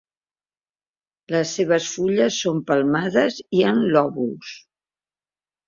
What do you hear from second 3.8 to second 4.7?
lòbuls.